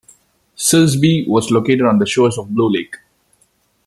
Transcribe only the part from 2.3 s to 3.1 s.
of Blue Lake.